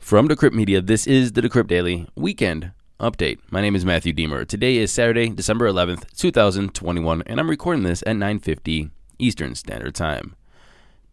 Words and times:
From 0.00 0.28
Decrypt 0.28 0.54
Media, 0.54 0.80
this 0.80 1.06
is 1.06 1.32
the 1.32 1.42
Decrypt 1.42 1.68
Daily 1.68 2.08
Weekend 2.16 2.72
Update. 2.98 3.38
My 3.50 3.60
name 3.60 3.76
is 3.76 3.84
Matthew 3.84 4.12
Diemer. 4.12 4.48
Today 4.48 4.78
is 4.78 4.90
Saturday, 4.90 5.28
December 5.28 5.70
11th, 5.70 6.16
2021, 6.16 7.22
and 7.26 7.38
I'm 7.38 7.48
recording 7.48 7.84
this 7.84 8.02
at 8.06 8.16
9:50 8.16 8.90
Eastern 9.20 9.54
Standard 9.54 9.94
Time. 9.94 10.34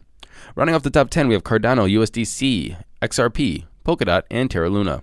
Running 0.54 0.74
off 0.74 0.82
the 0.82 0.90
top 0.90 1.10
10, 1.10 1.28
we 1.28 1.34
have 1.34 1.44
Cardano, 1.44 1.90
USDC, 1.90 2.76
XRP, 3.02 3.64
Polkadot, 3.84 4.22
and 4.30 4.50
Terra 4.50 4.70
Luna. 4.70 5.02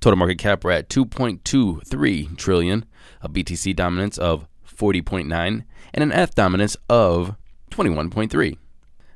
Total 0.00 0.16
market 0.16 0.38
cap 0.38 0.64
we're 0.64 0.72
at 0.72 0.88
2.23 0.88 2.36
trillion, 2.36 2.84
a 3.20 3.28
BTC 3.28 3.74
dominance 3.76 4.18
of 4.18 4.46
40.9, 4.66 5.28
and 5.32 5.64
an 5.94 6.12
ETH 6.12 6.34
dominance 6.34 6.76
of 6.88 7.36
21.3. 7.70 8.56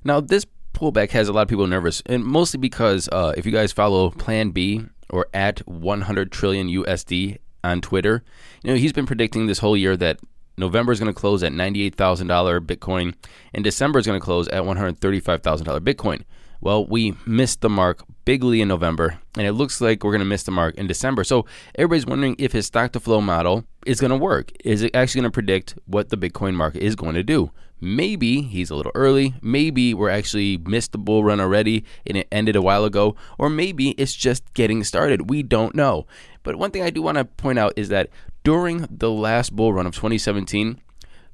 Now, 0.04 0.20
this 0.20 0.46
pullback 0.72 1.10
has 1.10 1.28
a 1.28 1.32
lot 1.32 1.42
of 1.42 1.48
people 1.48 1.66
nervous, 1.66 2.02
and 2.06 2.24
mostly 2.24 2.58
because 2.58 3.08
uh, 3.10 3.34
if 3.36 3.44
you 3.44 3.52
guys 3.52 3.72
follow 3.72 4.10
Plan 4.10 4.50
B 4.50 4.84
or 5.10 5.26
at 5.32 5.60
100 5.66 6.32
trillion 6.32 6.68
USD 6.68 7.38
on 7.64 7.80
Twitter, 7.80 8.22
you 8.62 8.70
know 8.70 8.76
he's 8.76 8.92
been 8.92 9.06
predicting 9.06 9.46
this 9.46 9.58
whole 9.58 9.76
year 9.76 9.96
that 9.96 10.20
November 10.56 10.92
is 10.92 11.00
going 11.00 11.12
to 11.12 11.18
close 11.18 11.42
at 11.42 11.52
$98,000 11.52 12.60
Bitcoin, 12.60 13.14
and 13.54 13.64
December 13.64 13.98
is 13.98 14.06
going 14.06 14.18
to 14.20 14.24
close 14.24 14.48
at 14.48 14.64
$135,000 14.64 15.80
Bitcoin. 15.80 16.24
Well, 16.60 16.86
we 16.86 17.14
missed 17.24 17.60
the 17.60 17.68
mark 17.68 18.02
bigly 18.24 18.60
in 18.60 18.68
November, 18.68 19.20
and 19.36 19.46
it 19.46 19.52
looks 19.52 19.80
like 19.80 20.02
we're 20.02 20.10
going 20.10 20.18
to 20.20 20.24
miss 20.24 20.42
the 20.42 20.50
mark 20.50 20.74
in 20.74 20.86
December. 20.86 21.24
So 21.24 21.46
everybody's 21.76 22.06
wondering 22.06 22.36
if 22.38 22.52
his 22.52 22.66
stock 22.66 22.92
to 22.92 23.00
flow 23.00 23.20
model 23.20 23.64
is 23.86 24.00
going 24.00 24.10
to 24.10 24.16
work. 24.16 24.50
Is 24.64 24.82
it 24.82 24.94
actually 24.94 25.22
going 25.22 25.30
to 25.30 25.34
predict 25.34 25.78
what 25.86 26.08
the 26.08 26.16
Bitcoin 26.16 26.54
market 26.54 26.82
is 26.82 26.96
going 26.96 27.14
to 27.14 27.22
do? 27.22 27.52
Maybe 27.80 28.42
he's 28.42 28.70
a 28.70 28.74
little 28.74 28.92
early. 28.94 29.34
Maybe 29.40 29.94
we're 29.94 30.10
actually 30.10 30.56
missed 30.58 30.92
the 30.92 30.98
bull 30.98 31.22
run 31.22 31.40
already 31.40 31.84
and 32.06 32.16
it 32.16 32.28
ended 32.32 32.56
a 32.56 32.62
while 32.62 32.84
ago. 32.84 33.14
Or 33.38 33.48
maybe 33.48 33.90
it's 33.90 34.14
just 34.14 34.52
getting 34.54 34.82
started. 34.82 35.30
We 35.30 35.42
don't 35.44 35.76
know. 35.76 36.06
But 36.42 36.56
one 36.56 36.72
thing 36.72 36.82
I 36.82 36.90
do 36.90 37.02
want 37.02 37.18
to 37.18 37.24
point 37.24 37.58
out 37.58 37.74
is 37.76 37.88
that 37.90 38.10
during 38.42 38.86
the 38.90 39.10
last 39.10 39.54
bull 39.54 39.72
run 39.72 39.86
of 39.86 39.94
2017, 39.94 40.80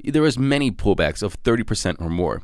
there 0.05 0.23
was 0.23 0.39
many 0.39 0.71
pullbacks 0.71 1.23
of 1.23 1.43
30% 1.43 2.01
or 2.01 2.11
more. 2.11 2.43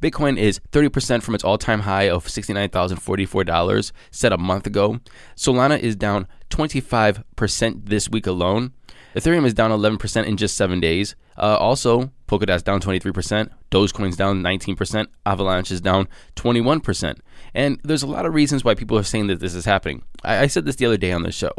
Bitcoin 0.00 0.38
is 0.38 0.60
30% 0.70 1.22
from 1.22 1.34
its 1.34 1.44
all-time 1.44 1.80
high 1.80 2.08
of 2.08 2.26
$69,044 2.26 3.92
set 4.10 4.32
a 4.32 4.38
month 4.38 4.66
ago. 4.66 5.00
Solana 5.36 5.78
is 5.78 5.96
down 5.96 6.26
25% 6.50 7.88
this 7.88 8.08
week 8.08 8.26
alone. 8.26 8.72
Ethereum 9.14 9.44
is 9.44 9.54
down 9.54 9.70
11% 9.70 10.26
in 10.26 10.36
just 10.36 10.56
7 10.56 10.80
days. 10.80 11.14
Uh, 11.36 11.56
also, 11.56 12.10
Polkadot's 12.28 12.62
down 12.62 12.80
23%, 12.80 13.50
Dogecoin's 13.70 14.16
down 14.16 14.42
19%, 14.42 15.06
Avalanche 15.26 15.70
is 15.70 15.80
down 15.80 16.08
21%. 16.36 17.18
And 17.54 17.80
there's 17.82 18.02
a 18.02 18.06
lot 18.06 18.26
of 18.26 18.34
reasons 18.34 18.64
why 18.64 18.74
people 18.74 18.98
are 18.98 19.02
saying 19.02 19.26
that 19.26 19.40
this 19.40 19.54
is 19.54 19.64
happening. 19.64 20.02
I, 20.24 20.40
I 20.40 20.46
said 20.46 20.64
this 20.64 20.76
the 20.76 20.86
other 20.86 20.96
day 20.96 21.12
on 21.12 21.22
the 21.22 21.32
show 21.32 21.52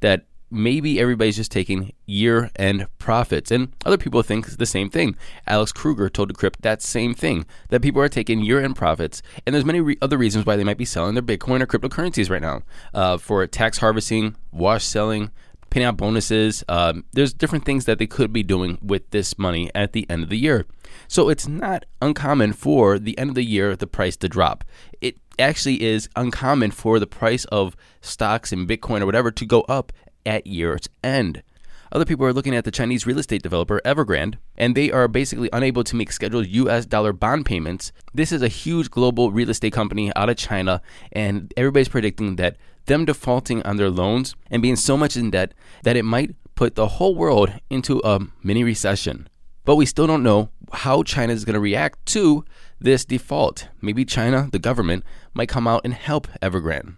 that 0.00 0.26
maybe 0.50 1.00
everybody's 1.00 1.36
just 1.36 1.52
taking 1.52 1.92
year 2.06 2.50
end 2.56 2.86
profits. 2.98 3.50
And 3.50 3.74
other 3.84 3.98
people 3.98 4.22
think 4.22 4.46
the 4.46 4.66
same 4.66 4.90
thing. 4.90 5.16
Alex 5.46 5.72
Kruger 5.72 6.08
told 6.08 6.32
Decrypt 6.32 6.60
that 6.60 6.82
same 6.82 7.14
thing 7.14 7.46
that 7.68 7.82
people 7.82 8.00
are 8.02 8.08
taking 8.08 8.42
year 8.42 8.62
end 8.62 8.76
profits. 8.76 9.22
And 9.46 9.54
there's 9.54 9.64
many 9.64 9.80
re- 9.80 9.98
other 10.00 10.18
reasons 10.18 10.46
why 10.46 10.56
they 10.56 10.64
might 10.64 10.78
be 10.78 10.84
selling 10.84 11.14
their 11.14 11.22
Bitcoin 11.22 11.60
or 11.60 11.66
cryptocurrencies 11.66 12.30
right 12.30 12.42
now 12.42 12.62
uh, 12.94 13.18
for 13.18 13.46
tax 13.46 13.78
harvesting, 13.78 14.36
wash 14.52 14.84
selling. 14.84 15.30
Paying 15.70 15.84
out 15.84 15.98
bonuses. 15.98 16.64
Um, 16.66 17.04
there's 17.12 17.34
different 17.34 17.66
things 17.66 17.84
that 17.84 17.98
they 17.98 18.06
could 18.06 18.32
be 18.32 18.42
doing 18.42 18.78
with 18.80 19.10
this 19.10 19.38
money 19.38 19.70
at 19.74 19.92
the 19.92 20.08
end 20.08 20.22
of 20.22 20.30
the 20.30 20.38
year. 20.38 20.64
So 21.08 21.28
it's 21.28 21.46
not 21.46 21.84
uncommon 22.00 22.54
for 22.54 22.98
the 22.98 23.18
end 23.18 23.28
of 23.28 23.34
the 23.34 23.44
year 23.44 23.76
the 23.76 23.86
price 23.86 24.16
to 24.16 24.30
drop. 24.30 24.64
It 25.02 25.18
actually 25.38 25.82
is 25.82 26.08
uncommon 26.16 26.70
for 26.70 26.98
the 26.98 27.06
price 27.06 27.44
of 27.46 27.76
stocks 28.00 28.50
and 28.50 28.66
Bitcoin 28.66 29.02
or 29.02 29.06
whatever 29.06 29.30
to 29.30 29.44
go 29.44 29.60
up 29.62 29.92
at 30.28 30.46
year's 30.46 30.88
end. 31.02 31.42
Other 31.90 32.04
people 32.04 32.26
are 32.26 32.34
looking 32.34 32.54
at 32.54 32.64
the 32.64 32.70
Chinese 32.70 33.06
real 33.06 33.18
estate 33.18 33.42
developer 33.42 33.80
Evergrande, 33.82 34.36
and 34.56 34.74
they 34.74 34.92
are 34.92 35.08
basically 35.08 35.48
unable 35.54 35.82
to 35.84 35.96
make 35.96 36.12
scheduled 36.12 36.46
US 36.46 36.84
dollar 36.84 37.14
bond 37.14 37.46
payments. 37.46 37.92
This 38.12 38.30
is 38.30 38.42
a 38.42 38.48
huge 38.48 38.90
global 38.90 39.32
real 39.32 39.48
estate 39.48 39.72
company 39.72 40.12
out 40.14 40.28
of 40.28 40.36
China, 40.36 40.82
and 41.12 41.52
everybody's 41.56 41.88
predicting 41.88 42.36
that 42.36 42.58
them 42.84 43.06
defaulting 43.06 43.62
on 43.62 43.78
their 43.78 43.90
loans 43.90 44.34
and 44.50 44.60
being 44.60 44.76
so 44.76 44.96
much 44.96 45.16
in 45.16 45.30
debt 45.30 45.54
that 45.82 45.96
it 45.96 46.04
might 46.04 46.36
put 46.54 46.74
the 46.74 46.88
whole 46.88 47.14
world 47.14 47.52
into 47.70 48.02
a 48.04 48.20
mini 48.42 48.64
recession. 48.64 49.28
But 49.64 49.76
we 49.76 49.86
still 49.86 50.06
don't 50.06 50.22
know 50.22 50.50
how 50.72 51.02
China 51.02 51.32
is 51.32 51.44
going 51.44 51.54
to 51.54 51.60
react 51.60 52.04
to 52.06 52.44
this 52.80 53.04
default. 53.04 53.68
Maybe 53.80 54.04
China, 54.04 54.48
the 54.52 54.58
government, 54.58 55.04
might 55.32 55.48
come 55.48 55.66
out 55.66 55.82
and 55.84 55.94
help 55.94 56.26
Evergrande. 56.42 56.96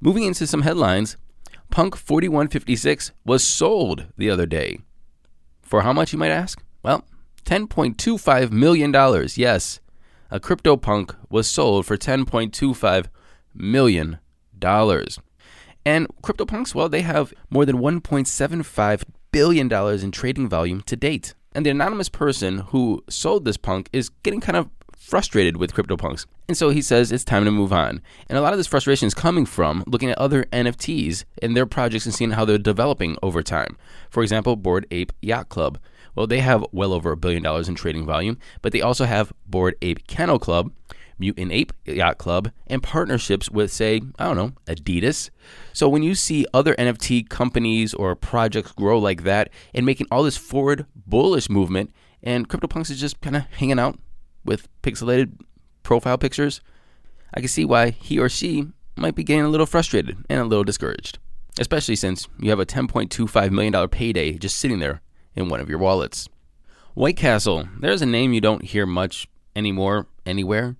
Moving 0.00 0.24
into 0.24 0.46
some 0.46 0.62
headlines, 0.62 1.16
Punk 1.70 1.96
4156 1.96 3.12
was 3.24 3.44
sold 3.44 4.06
the 4.16 4.28
other 4.28 4.46
day. 4.46 4.80
For 5.62 5.82
how 5.82 5.92
much, 5.92 6.12
you 6.12 6.18
might 6.18 6.30
ask? 6.30 6.62
Well, 6.82 7.04
$10.25 7.44 8.50
million. 8.50 8.92
Yes, 9.36 9.80
a 10.30 10.40
CryptoPunk 10.40 11.14
was 11.28 11.46
sold 11.48 11.86
for 11.86 11.96
$10.25 11.96 13.06
million. 13.54 14.18
And 14.62 16.06
CryptoPunks, 16.22 16.74
well, 16.74 16.88
they 16.88 17.02
have 17.02 17.32
more 17.48 17.64
than 17.64 17.78
$1.75 17.78 19.04
billion 19.32 19.72
in 19.72 20.10
trading 20.10 20.48
volume 20.48 20.82
to 20.82 20.96
date. 20.96 21.34
And 21.52 21.66
the 21.66 21.70
anonymous 21.70 22.08
person 22.08 22.58
who 22.58 23.02
sold 23.08 23.44
this 23.44 23.56
punk 23.56 23.88
is 23.92 24.10
getting 24.22 24.40
kind 24.40 24.56
of 24.56 24.68
frustrated 25.00 25.56
with 25.56 25.72
CryptoPunks. 25.72 26.26
And 26.46 26.56
so 26.56 26.68
he 26.68 26.82
says 26.82 27.10
it's 27.10 27.24
time 27.24 27.44
to 27.46 27.50
move 27.50 27.72
on. 27.72 28.02
And 28.28 28.36
a 28.36 28.42
lot 28.42 28.52
of 28.52 28.58
this 28.58 28.66
frustration 28.66 29.06
is 29.06 29.14
coming 29.14 29.46
from 29.46 29.82
looking 29.86 30.10
at 30.10 30.18
other 30.18 30.44
NFTs 30.52 31.24
and 31.42 31.56
their 31.56 31.66
projects 31.66 32.04
and 32.04 32.14
seeing 32.14 32.32
how 32.32 32.44
they're 32.44 32.58
developing 32.58 33.16
over 33.22 33.42
time. 33.42 33.76
For 34.10 34.22
example, 34.22 34.56
Bored 34.56 34.86
Ape 34.90 35.12
Yacht 35.22 35.48
Club. 35.48 35.78
Well, 36.14 36.26
they 36.26 36.40
have 36.40 36.64
well 36.70 36.92
over 36.92 37.12
a 37.12 37.16
billion 37.16 37.42
dollars 37.42 37.68
in 37.68 37.74
trading 37.76 38.04
volume, 38.04 38.38
but 38.62 38.72
they 38.72 38.82
also 38.82 39.06
have 39.06 39.32
Bored 39.46 39.74
Ape 39.80 40.06
Kennel 40.06 40.38
Club, 40.38 40.70
Mutant 41.18 41.50
Ape 41.50 41.72
Yacht 41.86 42.18
Club, 42.18 42.50
and 42.66 42.82
partnerships 42.82 43.50
with, 43.50 43.72
say, 43.72 44.02
I 44.18 44.24
don't 44.26 44.36
know, 44.36 44.52
Adidas. 44.66 45.30
So 45.72 45.88
when 45.88 46.02
you 46.02 46.14
see 46.14 46.46
other 46.52 46.74
NFT 46.74 47.28
companies 47.28 47.94
or 47.94 48.14
projects 48.14 48.72
grow 48.72 48.98
like 48.98 49.22
that 49.22 49.50
and 49.72 49.86
making 49.86 50.08
all 50.10 50.24
this 50.24 50.36
forward 50.36 50.84
bullish 50.94 51.48
movement, 51.48 51.94
and 52.22 52.48
CryptoPunks 52.48 52.90
is 52.90 53.00
just 53.00 53.20
kind 53.22 53.36
of 53.36 53.44
hanging 53.44 53.78
out 53.78 53.98
with 54.44 54.68
pixelated 54.82 55.32
profile 55.82 56.18
pictures, 56.18 56.60
I 57.34 57.40
can 57.40 57.48
see 57.48 57.64
why 57.64 57.90
he 57.90 58.18
or 58.18 58.28
she 58.28 58.68
might 58.96 59.14
be 59.14 59.24
getting 59.24 59.44
a 59.44 59.48
little 59.48 59.66
frustrated 59.66 60.16
and 60.28 60.40
a 60.40 60.44
little 60.44 60.64
discouraged, 60.64 61.18
especially 61.58 61.96
since 61.96 62.28
you 62.38 62.50
have 62.50 62.60
a 62.60 62.66
$10.25 62.66 63.50
million 63.50 63.88
payday 63.88 64.38
just 64.38 64.58
sitting 64.58 64.78
there 64.78 65.00
in 65.34 65.48
one 65.48 65.60
of 65.60 65.68
your 65.68 65.78
wallets. 65.78 66.28
White 66.94 67.16
Castle, 67.16 67.68
there's 67.78 68.02
a 68.02 68.06
name 68.06 68.32
you 68.32 68.40
don't 68.40 68.64
hear 68.64 68.86
much 68.86 69.28
anymore 69.54 70.06
anywhere. 70.26 70.76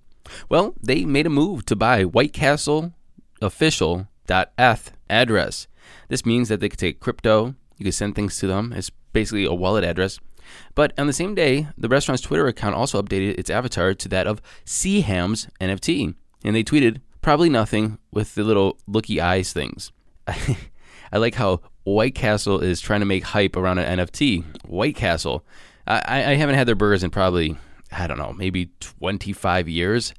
Well, 0.49 0.75
they 0.81 1.05
made 1.05 1.25
a 1.25 1.31
move 1.31 1.65
to 1.65 1.75
buy 1.75 2.03
White 2.03 2.33
Castle 2.33 2.93
official.eth 3.41 4.91
address. 5.09 5.67
This 6.09 6.25
means 6.25 6.49
that 6.49 6.59
they 6.59 6.69
could 6.69 6.79
take 6.79 6.99
crypto, 6.99 7.55
you 7.77 7.85
can 7.85 7.91
send 7.91 8.15
things 8.15 8.37
to 8.37 8.47
them. 8.47 8.73
It's 8.73 8.91
basically 9.13 9.45
a 9.45 9.53
wallet 9.53 9.83
address 9.83 10.19
but 10.75 10.93
on 10.97 11.07
the 11.07 11.13
same 11.13 11.35
day, 11.35 11.67
the 11.77 11.89
restaurant's 11.89 12.21
Twitter 12.21 12.47
account 12.47 12.75
also 12.75 13.01
updated 13.01 13.37
its 13.37 13.49
avatar 13.49 13.93
to 13.93 14.09
that 14.09 14.27
of 14.27 14.41
Seaham's 14.65 15.47
NFT. 15.59 16.15
And 16.43 16.55
they 16.55 16.63
tweeted, 16.63 17.01
probably 17.21 17.49
nothing 17.49 17.97
with 18.11 18.35
the 18.35 18.43
little 18.43 18.77
looky 18.87 19.21
eyes 19.21 19.53
things. 19.53 19.91
I 20.27 21.17
like 21.17 21.35
how 21.35 21.61
White 21.83 22.15
Castle 22.15 22.59
is 22.59 22.79
trying 22.79 23.01
to 23.01 23.05
make 23.05 23.23
hype 23.23 23.55
around 23.55 23.79
an 23.79 23.99
NFT. 23.99 24.43
White 24.65 24.95
Castle. 24.95 25.45
I, 25.87 26.31
I 26.31 26.35
haven't 26.35 26.55
had 26.55 26.67
their 26.67 26.75
burgers 26.75 27.03
in 27.03 27.09
probably, 27.09 27.57
I 27.91 28.07
don't 28.07 28.17
know, 28.17 28.33
maybe 28.33 28.69
25 28.79 29.67
years. 29.67 30.13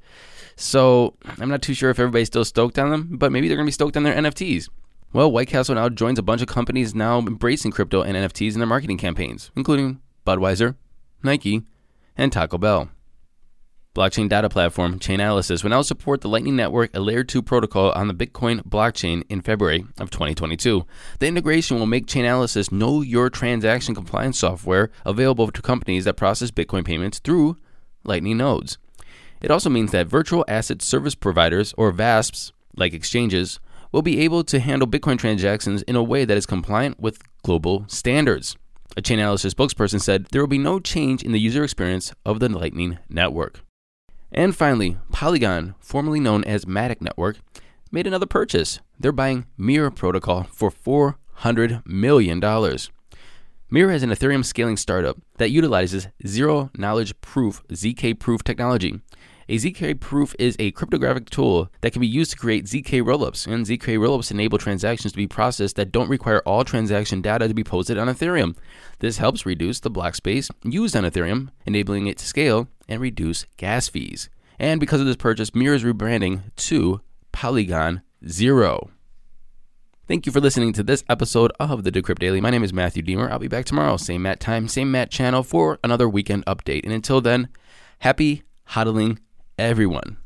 So 0.55 1.15
I'm 1.39 1.49
not 1.49 1.61
too 1.61 1.73
sure 1.73 1.89
if 1.89 1.99
everybody's 1.99 2.27
still 2.27 2.45
stoked 2.45 2.77
on 2.77 2.91
them, 2.91 3.17
but 3.17 3.31
maybe 3.31 3.47
they're 3.47 3.57
going 3.57 3.65
to 3.65 3.69
be 3.69 3.73
stoked 3.73 3.97
on 3.97 4.03
their 4.03 4.15
NFTs. 4.15 4.69
Well, 5.13 5.31
White 5.31 5.47
Castle 5.47 5.75
now 5.75 5.89
joins 5.89 6.19
a 6.19 6.23
bunch 6.23 6.41
of 6.41 6.47
companies 6.47 6.95
now 6.95 7.19
embracing 7.19 7.71
crypto 7.71 8.01
and 8.01 8.15
NFTs 8.17 8.53
in 8.53 8.59
their 8.59 8.67
marketing 8.67 8.97
campaigns, 8.97 9.51
including 9.55 9.99
Budweiser, 10.25 10.75
Nike, 11.21 11.63
and 12.17 12.31
Taco 12.31 12.57
Bell. 12.57 12.89
Blockchain 13.95 14.27
data 14.27 14.49
platform 14.49 14.97
Chainalysis 14.97 15.61
will 15.61 15.69
now 15.69 15.83
support 15.83 16.21
the 16.21 16.27
Lightning 16.27 16.55
Network, 16.55 16.89
a 16.95 16.99
layer 16.99 17.23
2 17.23 17.43
protocol 17.43 17.91
on 17.91 18.07
the 18.07 18.13
Bitcoin 18.15 18.63
blockchain 18.63 19.21
in 19.29 19.41
February 19.41 19.85
of 19.99 20.09
2022. 20.09 20.83
The 21.19 21.27
integration 21.27 21.77
will 21.77 21.85
make 21.85 22.07
Chainalysis 22.07 22.71
know 22.71 23.03
your 23.03 23.29
transaction 23.29 23.93
compliance 23.93 24.39
software 24.39 24.89
available 25.05 25.51
to 25.51 25.61
companies 25.61 26.05
that 26.05 26.17
process 26.17 26.49
Bitcoin 26.49 26.83
payments 26.83 27.19
through 27.19 27.57
Lightning 28.03 28.37
nodes. 28.37 28.79
It 29.41 29.51
also 29.51 29.69
means 29.69 29.91
that 29.91 30.07
virtual 30.07 30.43
asset 30.47 30.81
service 30.81 31.13
providers 31.13 31.75
or 31.77 31.91
VASPs, 31.91 32.51
like 32.75 32.95
exchanges, 32.95 33.59
will 33.91 34.01
be 34.01 34.21
able 34.21 34.43
to 34.45 34.59
handle 34.59 34.87
Bitcoin 34.87 35.19
transactions 35.19 35.83
in 35.83 35.95
a 35.95 36.01
way 36.01 36.25
that 36.25 36.35
is 36.35 36.47
compliant 36.47 36.99
with 36.99 37.21
global 37.43 37.85
standards. 37.87 38.57
A 38.95 39.01
Chainalysis 39.01 39.55
spokesperson 39.55 39.99
said 39.99 40.27
there 40.27 40.41
will 40.41 40.47
be 40.47 40.59
no 40.59 40.79
change 40.79 41.23
in 41.23 41.31
the 41.31 41.39
user 41.39 41.63
experience 41.63 42.13
of 42.25 42.39
the 42.39 42.47
Lightning 42.47 42.99
Network. 43.09 43.61
And 44.31 44.55
finally, 44.55 44.97
Polygon, 45.11 45.73
formerly 45.79 46.19
known 46.19 46.43
as 46.43 46.65
Matic 46.65 47.01
Network, 47.01 47.37
made 47.91 48.05
another 48.05 48.27
purchase. 48.27 48.81
They're 48.99 49.11
buying 49.11 49.47
Mirror 49.57 49.91
Protocol 49.91 50.43
for 50.43 50.69
$400 50.69 51.83
million. 51.87 52.39
Mirror 53.71 53.91
is 53.93 54.03
an 54.03 54.11
Ethereum 54.11 54.45
scaling 54.45 54.77
startup 54.77 55.17
that 55.37 55.49
utilizes 55.49 56.07
zero 56.27 56.69
knowledge 56.77 57.19
proof 57.21 57.63
ZK 57.69 58.19
proof 58.19 58.43
technology. 58.43 59.01
A 59.49 59.57
ZK 59.57 59.99
proof 59.99 60.33
is 60.39 60.55
a 60.57 60.71
cryptographic 60.71 61.29
tool 61.29 61.69
that 61.81 61.91
can 61.91 61.99
be 61.99 62.07
used 62.07 62.31
to 62.31 62.37
create 62.37 62.63
ZK 62.63 63.01
rollups, 63.01 63.45
and 63.45 63.65
ZK 63.65 63.97
rollups 63.97 64.31
enable 64.31 64.57
transactions 64.57 65.11
to 65.11 65.17
be 65.17 65.27
processed 65.27 65.75
that 65.75 65.91
don't 65.91 66.09
require 66.09 66.39
all 66.45 66.63
transaction 66.63 67.21
data 67.21 67.49
to 67.49 67.53
be 67.53 67.63
posted 67.63 67.97
on 67.97 68.07
Ethereum. 68.07 68.55
This 68.99 69.17
helps 69.17 69.45
reduce 69.45 69.81
the 69.81 69.89
block 69.89 70.15
space 70.15 70.49
used 70.63 70.95
on 70.95 71.03
Ethereum, 71.03 71.49
enabling 71.65 72.07
it 72.07 72.19
to 72.19 72.25
scale 72.25 72.69
and 72.87 73.01
reduce 73.01 73.45
gas 73.57 73.89
fees. 73.89 74.29
And 74.59 74.79
because 74.79 75.01
of 75.01 75.07
this 75.07 75.17
purchase, 75.17 75.53
Mirror 75.53 75.75
is 75.75 75.83
rebranding 75.83 76.43
to 76.55 77.01
Polygon 77.33 78.01
Zero. 78.25 78.91
Thank 80.07 80.25
you 80.25 80.31
for 80.31 80.39
listening 80.39 80.71
to 80.73 80.83
this 80.83 81.03
episode 81.09 81.51
of 81.59 81.83
the 81.83 81.91
Decrypt 81.91 82.19
Daily. 82.19 82.39
My 82.39 82.49
name 82.49 82.63
is 82.63 82.71
Matthew 82.71 83.03
Diemer. 83.03 83.29
I'll 83.29 83.39
be 83.39 83.49
back 83.49 83.65
tomorrow, 83.65 83.97
same 83.97 84.21
Matt 84.21 84.39
time, 84.39 84.69
same 84.69 84.89
Matt 84.89 85.11
channel 85.11 85.43
for 85.43 85.79
another 85.83 86.07
weekend 86.07 86.45
update. 86.45 86.83
And 86.85 86.93
until 86.93 87.19
then, 87.19 87.49
happy 87.99 88.43
hodling 88.69 89.17
everyone. 89.57 90.17